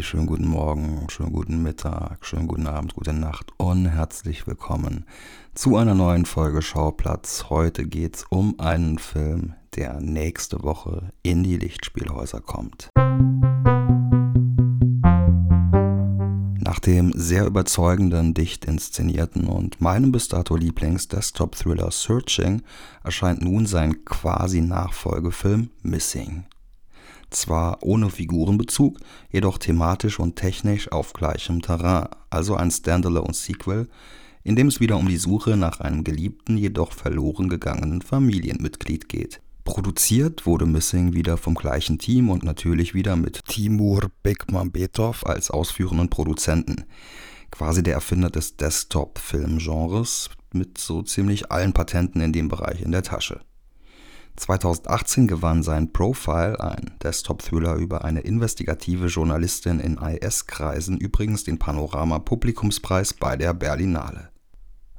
Schönen 0.00 0.26
guten 0.26 0.46
Morgen, 0.46 1.06
schönen 1.10 1.32
guten 1.32 1.62
Mittag, 1.62 2.24
schönen 2.24 2.46
guten 2.46 2.66
Abend, 2.68 2.94
gute 2.94 3.12
Nacht 3.12 3.52
und 3.56 3.86
herzlich 3.86 4.46
willkommen 4.46 5.04
zu 5.54 5.76
einer 5.76 5.94
neuen 5.94 6.24
Folge 6.24 6.62
Schauplatz. 6.62 7.46
Heute 7.50 7.84
geht's 7.84 8.24
um 8.30 8.58
einen 8.60 8.98
Film, 8.98 9.54
der 9.74 10.00
nächste 10.00 10.62
Woche 10.62 11.12
in 11.22 11.42
die 11.42 11.56
Lichtspielhäuser 11.58 12.40
kommt. 12.40 12.90
Nach 16.60 16.78
dem 16.78 17.12
sehr 17.14 17.46
überzeugenden, 17.46 18.34
dicht 18.34 18.66
inszenierten 18.66 19.48
und 19.48 19.80
meinem 19.80 20.12
bis 20.12 20.28
dato 20.28 20.54
Lieblings-Desktop-Thriller 20.56 21.90
Searching 21.90 22.62
erscheint 23.02 23.42
nun 23.42 23.66
sein 23.66 24.04
quasi 24.04 24.60
Nachfolgefilm 24.60 25.70
Missing. 25.82 26.44
Zwar 27.30 27.82
ohne 27.82 28.10
Figurenbezug, 28.10 28.98
jedoch 29.30 29.58
thematisch 29.58 30.18
und 30.18 30.36
technisch 30.36 30.90
auf 30.90 31.12
gleichem 31.12 31.60
Terrain, 31.60 32.08
also 32.30 32.54
ein 32.54 32.70
Standalone-Sequel, 32.70 33.88
in 34.44 34.56
dem 34.56 34.68
es 34.68 34.80
wieder 34.80 34.96
um 34.96 35.08
die 35.08 35.18
Suche 35.18 35.56
nach 35.56 35.80
einem 35.80 36.04
geliebten, 36.04 36.56
jedoch 36.56 36.92
verloren 36.92 37.48
gegangenen 37.48 38.00
Familienmitglied 38.00 39.08
geht. 39.08 39.40
Produziert 39.64 40.46
wurde 40.46 40.64
Missing 40.64 41.12
wieder 41.12 41.36
vom 41.36 41.54
gleichen 41.54 41.98
Team 41.98 42.30
und 42.30 42.42
natürlich 42.42 42.94
wieder 42.94 43.16
mit 43.16 43.44
Timur 43.44 44.10
Bekmambetov 44.22 45.26
als 45.26 45.50
ausführenden 45.50 46.08
Produzenten. 46.08 46.84
Quasi 47.50 47.82
der 47.82 47.92
Erfinder 47.92 48.30
des 48.30 48.56
Desktop-Film-Genres 48.56 50.30
mit 50.54 50.78
so 50.78 51.02
ziemlich 51.02 51.52
allen 51.52 51.74
Patenten 51.74 52.22
in 52.22 52.32
dem 52.32 52.48
Bereich 52.48 52.80
in 52.80 52.92
der 52.92 53.02
Tasche. 53.02 53.40
2018 54.38 55.26
gewann 55.26 55.62
sein 55.62 55.92
Profile, 55.92 56.60
ein 56.60 56.92
Desktop-Thriller 57.02 57.74
über 57.74 58.04
eine 58.04 58.20
investigative 58.20 59.06
Journalistin 59.06 59.80
in 59.80 59.98
IS-Kreisen, 59.98 60.98
übrigens 60.98 61.44
den 61.44 61.58
Panorama-Publikumspreis 61.58 63.14
bei 63.14 63.36
der 63.36 63.52
Berlinale. 63.52 64.30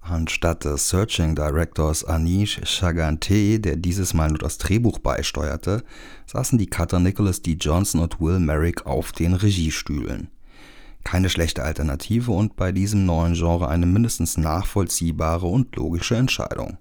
Anstatt 0.00 0.64
des 0.64 0.88
Searching 0.88 1.34
Directors 1.34 2.04
Anish 2.04 2.60
Chagante, 2.64 3.58
der 3.58 3.76
dieses 3.76 4.14
Mal 4.14 4.28
nur 4.28 4.38
das 4.38 4.56
Drehbuch 4.58 5.00
beisteuerte, 5.00 5.82
saßen 6.26 6.58
die 6.58 6.68
Cutter 6.68 7.00
Nicholas 7.00 7.42
D. 7.42 7.56
Johnson 7.60 8.00
und 8.00 8.20
Will 8.20 8.38
Merrick 8.38 8.86
auf 8.86 9.12
den 9.12 9.34
Regiestühlen. 9.34 10.30
Keine 11.02 11.28
schlechte 11.28 11.62
Alternative 11.62 12.32
und 12.32 12.56
bei 12.56 12.72
diesem 12.72 13.04
neuen 13.04 13.34
Genre 13.34 13.68
eine 13.68 13.86
mindestens 13.86 14.36
nachvollziehbare 14.36 15.46
und 15.46 15.74
logische 15.76 16.16
Entscheidung. 16.16 16.78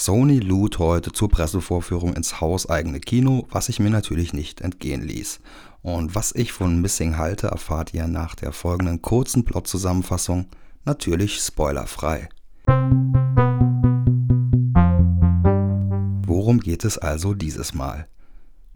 Sony 0.00 0.38
lud 0.38 0.78
heute 0.78 1.12
zur 1.12 1.28
Pressevorführung 1.28 2.14
ins 2.14 2.40
hauseigene 2.40 3.00
Kino, 3.00 3.46
was 3.50 3.68
ich 3.68 3.80
mir 3.80 3.90
natürlich 3.90 4.32
nicht 4.32 4.62
entgehen 4.62 5.02
ließ. 5.02 5.40
Und 5.82 6.14
was 6.14 6.34
ich 6.34 6.52
von 6.52 6.80
Missing 6.80 7.18
halte, 7.18 7.48
erfahrt 7.48 7.92
ihr 7.92 8.06
nach 8.06 8.34
der 8.34 8.52
folgenden 8.52 9.02
kurzen 9.02 9.44
Plot-Zusammenfassung, 9.44 10.46
natürlich 10.86 11.36
spoilerfrei. 11.40 12.30
Worum 16.26 16.60
geht 16.60 16.86
es 16.86 16.96
also 16.96 17.34
dieses 17.34 17.74
Mal? 17.74 18.08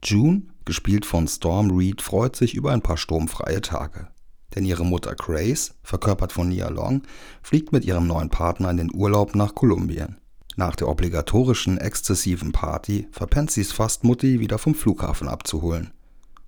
June, 0.03 0.43
gespielt 0.67 1.07
von 1.07 1.27
Storm 1.27 1.71
Reed, 1.71 2.03
freut 2.03 2.37
sich 2.37 2.55
über 2.55 2.73
ein 2.73 2.83
paar 2.83 2.99
sturmfreie 2.99 3.63
Tage. 3.63 4.09
Denn 4.55 4.67
ihre 4.67 4.85
Mutter 4.85 5.15
Grace, 5.15 5.75
verkörpert 5.83 6.33
von 6.33 6.51
Nia 6.51 6.69
Long, 6.69 7.01
fliegt 7.43 7.73
mit 7.73 7.87
ihrem 7.87 8.07
neuen 8.07 8.29
Partner 8.29 8.71
in 8.71 8.77
den 8.77 8.95
Urlaub 8.95 9.35
nach 9.35 9.55
Kolumbien. 9.55 10.19
Nach 10.57 10.77
der 10.77 10.89
obligatorischen 10.89 11.79
exzessiven 11.79 12.53
Party 12.53 13.09
verpennt 13.11 13.51
sie 13.51 13.61
es 13.61 13.73
fast, 13.73 14.05
Mutti 14.05 14.39
wieder 14.39 14.59
vom 14.59 14.75
Flughafen 14.75 15.29
abzuholen. 15.29 15.93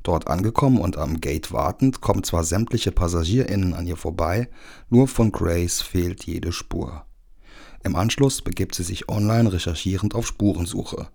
Dort 0.04 0.28
angekommen 0.28 0.78
und 0.78 0.96
am 0.96 1.20
Gate 1.20 1.52
wartend, 1.52 2.00
kommen 2.00 2.22
zwar 2.22 2.44
sämtliche 2.44 2.92
PassagierInnen 2.92 3.74
an 3.74 3.88
ihr 3.88 3.96
vorbei, 3.96 4.48
nur 4.88 5.08
von 5.08 5.32
Grace 5.32 5.82
fehlt 5.82 6.24
jede 6.24 6.52
Spur. 6.52 7.04
Im 7.82 7.96
Anschluss 7.96 8.42
begibt 8.42 8.76
sie 8.76 8.84
sich 8.84 9.08
online 9.08 9.52
recherchierend 9.52 10.14
auf 10.14 10.26
Spurensuche. 10.26 11.08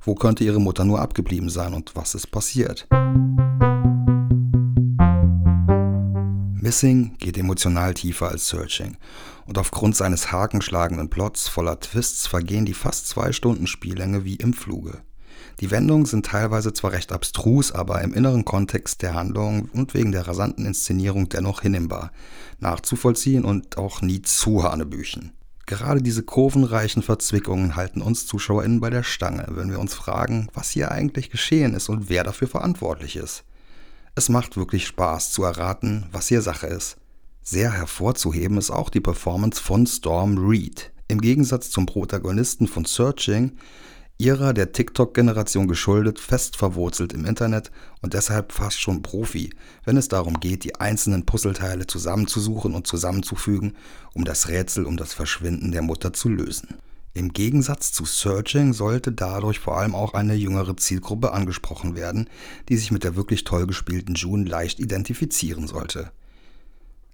Wo 0.00 0.14
könnte 0.14 0.44
ihre 0.44 0.60
Mutter 0.60 0.84
nur 0.84 1.00
abgeblieben 1.00 1.48
sein 1.48 1.74
und 1.74 1.96
was 1.96 2.14
ist 2.14 2.30
passiert? 2.30 2.86
Missing 6.72 7.18
geht 7.18 7.36
emotional 7.36 7.92
tiefer 7.92 8.30
als 8.30 8.48
Searching 8.48 8.96
und 9.44 9.58
aufgrund 9.58 9.94
seines 9.94 10.32
hakenschlagenden 10.32 11.10
Plots 11.10 11.46
voller 11.46 11.78
Twists 11.78 12.26
vergehen 12.26 12.64
die 12.64 12.72
fast 12.72 13.08
zwei 13.08 13.32
Stunden 13.32 13.66
Spiellänge 13.66 14.24
wie 14.24 14.36
im 14.36 14.54
Fluge. 14.54 15.02
Die 15.60 15.70
Wendungen 15.70 16.06
sind 16.06 16.24
teilweise 16.24 16.72
zwar 16.72 16.92
recht 16.92 17.12
abstrus, 17.12 17.72
aber 17.72 18.00
im 18.00 18.14
inneren 18.14 18.46
Kontext 18.46 19.02
der 19.02 19.12
Handlung 19.12 19.68
und 19.74 19.92
wegen 19.92 20.12
der 20.12 20.26
rasanten 20.26 20.64
Inszenierung 20.64 21.28
dennoch 21.28 21.60
hinnehmbar, 21.60 22.10
nachzuvollziehen 22.58 23.44
und 23.44 23.76
auch 23.76 24.00
nie 24.00 24.22
zu 24.22 24.62
Hanebüchen. 24.62 25.32
Gerade 25.66 26.00
diese 26.00 26.22
kurvenreichen 26.22 27.02
Verzwickungen 27.02 27.76
halten 27.76 28.00
uns 28.00 28.26
ZuschauerInnen 28.26 28.80
bei 28.80 28.88
der 28.88 29.02
Stange, 29.02 29.46
wenn 29.50 29.70
wir 29.70 29.78
uns 29.78 29.92
fragen, 29.92 30.48
was 30.54 30.70
hier 30.70 30.90
eigentlich 30.90 31.28
geschehen 31.28 31.74
ist 31.74 31.90
und 31.90 32.08
wer 32.08 32.24
dafür 32.24 32.48
verantwortlich 32.48 33.16
ist. 33.16 33.44
Es 34.14 34.28
macht 34.28 34.58
wirklich 34.58 34.86
Spaß 34.86 35.32
zu 35.32 35.42
erraten, 35.42 36.06
was 36.12 36.28
hier 36.28 36.42
Sache 36.42 36.66
ist. 36.66 36.98
Sehr 37.42 37.72
hervorzuheben 37.72 38.58
ist 38.58 38.70
auch 38.70 38.90
die 38.90 39.00
Performance 39.00 39.60
von 39.60 39.86
Storm 39.86 40.36
Reed. 40.36 40.92
Im 41.08 41.22
Gegensatz 41.22 41.70
zum 41.70 41.86
Protagonisten 41.86 42.68
von 42.68 42.84
Searching, 42.84 43.52
ihrer 44.18 44.52
der 44.52 44.72
TikTok-Generation 44.72 45.66
geschuldet, 45.66 46.20
fest 46.20 46.58
verwurzelt 46.58 47.14
im 47.14 47.24
Internet 47.24 47.72
und 48.02 48.12
deshalb 48.12 48.52
fast 48.52 48.78
schon 48.78 49.00
Profi, 49.00 49.54
wenn 49.84 49.96
es 49.96 50.08
darum 50.08 50.40
geht, 50.40 50.64
die 50.64 50.78
einzelnen 50.78 51.24
Puzzleteile 51.24 51.86
zusammenzusuchen 51.86 52.74
und 52.74 52.86
zusammenzufügen, 52.86 53.76
um 54.12 54.24
das 54.24 54.48
Rätsel 54.48 54.84
um 54.84 54.98
das 54.98 55.14
Verschwinden 55.14 55.72
der 55.72 55.82
Mutter 55.82 56.12
zu 56.12 56.28
lösen. 56.28 56.76
Im 57.14 57.34
Gegensatz 57.34 57.92
zu 57.92 58.06
Searching 58.06 58.72
sollte 58.72 59.12
dadurch 59.12 59.58
vor 59.58 59.76
allem 59.76 59.94
auch 59.94 60.14
eine 60.14 60.34
jüngere 60.34 60.76
Zielgruppe 60.76 61.32
angesprochen 61.32 61.94
werden, 61.94 62.30
die 62.70 62.76
sich 62.76 62.90
mit 62.90 63.04
der 63.04 63.16
wirklich 63.16 63.44
toll 63.44 63.66
gespielten 63.66 64.14
June 64.14 64.48
leicht 64.48 64.80
identifizieren 64.80 65.66
sollte. 65.66 66.10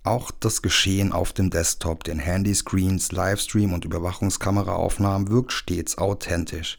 Auch 0.05 0.31
das 0.31 0.63
Geschehen 0.63 1.13
auf 1.13 1.33
dem 1.33 1.51
Desktop, 1.51 2.05
den 2.05 2.21
Handyscreens, 2.21 3.11
Livestream 3.11 3.73
und 3.73 3.85
Überwachungskameraaufnahmen 3.85 5.29
wirkt 5.31 5.53
stets 5.53 5.99
authentisch 5.99 6.79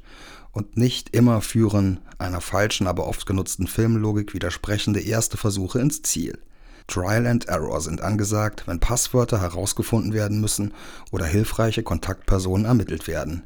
und 0.52 0.78
nicht 0.78 1.14
immer 1.14 1.42
führen 1.42 2.00
einer 2.18 2.42
falschen, 2.42 2.88
aber 2.88 3.06
oft 3.06 3.26
genutzten 3.26 3.68
Filmlogik 3.68 4.34
widersprechende 4.34 5.02
erste 5.02 5.36
Versuche 5.36 5.80
ins 5.80 6.02
Ziel. 6.02 6.40
Trial 6.90 7.28
and 7.28 7.48
Error 7.48 7.80
sind 7.82 8.02
angesagt, 8.02 8.64
wenn 8.66 8.80
Passwörter 8.80 9.40
herausgefunden 9.42 10.14
werden 10.14 10.42
müssen 10.42 10.74
oder 11.12 11.26
hilfreiche 11.26 11.84
Kontaktpersonen 11.84 12.66
ermittelt 12.66 13.08
werden. 13.08 13.44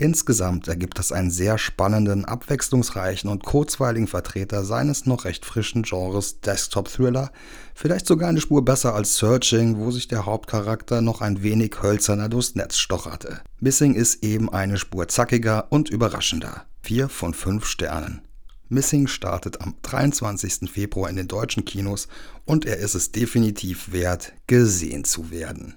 Insgesamt 0.00 0.68
ergibt 0.68 1.00
das 1.00 1.10
einen 1.10 1.32
sehr 1.32 1.58
spannenden, 1.58 2.24
abwechslungsreichen 2.24 3.28
und 3.28 3.42
kurzweiligen 3.42 4.06
Vertreter 4.06 4.64
seines 4.64 5.06
noch 5.06 5.24
recht 5.24 5.44
frischen 5.44 5.82
Genres 5.82 6.40
Desktop-Thriller, 6.40 7.32
vielleicht 7.74 8.06
sogar 8.06 8.28
eine 8.28 8.40
Spur 8.40 8.64
besser 8.64 8.94
als 8.94 9.16
Searching, 9.16 9.78
wo 9.78 9.90
sich 9.90 10.06
der 10.06 10.24
Hauptcharakter 10.24 11.00
noch 11.00 11.20
ein 11.20 11.42
wenig 11.42 11.82
hölzerner 11.82 12.28
durchs 12.28 12.54
Netz 12.54 12.78
stocherte. 12.78 13.40
Missing 13.58 13.94
ist 13.94 14.22
eben 14.22 14.48
eine 14.48 14.76
Spur 14.76 15.08
zackiger 15.08 15.66
und 15.70 15.90
überraschender. 15.90 16.66
4 16.82 17.08
von 17.08 17.34
5 17.34 17.66
Sternen. 17.66 18.27
Missing 18.70 19.06
startet 19.06 19.62
am 19.62 19.76
23. 19.80 20.70
Februar 20.70 21.08
in 21.08 21.16
den 21.16 21.26
deutschen 21.26 21.64
Kinos 21.64 22.06
und 22.44 22.66
er 22.66 22.76
ist 22.76 22.94
es 22.94 23.12
definitiv 23.12 23.92
wert, 23.92 24.34
gesehen 24.46 25.04
zu 25.04 25.30
werden. 25.30 25.74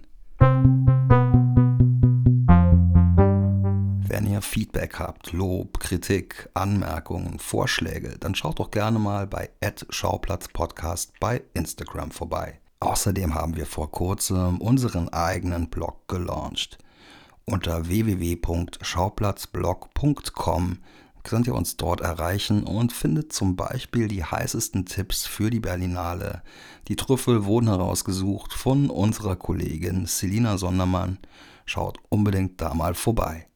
Wenn 4.08 4.28
ihr 4.28 4.42
Feedback 4.42 5.00
habt, 5.00 5.32
Lob, 5.32 5.80
Kritik, 5.80 6.50
Anmerkungen, 6.54 7.40
Vorschläge, 7.40 8.18
dann 8.20 8.36
schaut 8.36 8.60
doch 8.60 8.72
gerne 8.72 9.00
mal 9.00 9.26
bei 9.26 9.52
@schauplatzpodcast 9.90 11.14
bei 11.22 11.44
Instagram 11.54 12.12
vorbei. 12.12 12.60
Außerdem 12.82 13.36
haben 13.36 13.56
wir 13.56 13.68
vor 13.68 13.90
kurzem 13.90 14.60
unseren 14.60 15.08
eigenen 15.08 15.70
Blog 15.70 16.10
gelauncht. 16.10 16.78
Unter 17.46 17.88
www.schauplatzblog.com 17.88 20.80
könnt 21.24 21.48
ihr 21.48 21.56
uns 21.56 21.78
dort 21.78 22.02
erreichen 22.02 22.64
und 22.64 22.94
findet 22.94 23.34
zum 23.34 23.56
Beispiel 23.56 24.08
die 24.08 24.24
heißesten 24.24 24.86
Tipps 24.86 25.26
für 25.26 25.50
die 25.50 25.60
Berlinale. 25.60 26.42
Die 26.88 26.96
Trüffel 26.96 27.46
wurden 27.46 27.68
herausgesucht 27.68 28.54
von 28.54 28.90
unserer 28.90 29.36
Kollegin 29.36 30.06
Selina 30.06 30.58
Sondermann. 30.58 31.20
Schaut 31.66 32.00
unbedingt 32.10 32.60
da 32.62 32.74
mal 32.74 32.94
vorbei. 32.94 33.48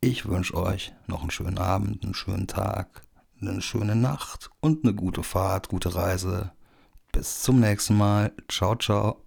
Ich 0.00 0.26
wünsche 0.26 0.56
euch 0.56 0.92
noch 1.06 1.20
einen 1.20 1.30
schönen 1.30 1.58
Abend, 1.58 2.02
einen 2.02 2.14
schönen 2.14 2.48
Tag, 2.48 3.02
eine 3.40 3.62
schöne 3.62 3.94
Nacht 3.94 4.50
und 4.60 4.84
eine 4.84 4.94
gute 4.94 5.22
Fahrt, 5.22 5.68
gute 5.68 5.94
Reise. 5.94 6.52
Bis 7.12 7.42
zum 7.42 7.60
nächsten 7.60 7.96
Mal. 7.96 8.32
Ciao, 8.48 8.74
ciao. 8.74 9.22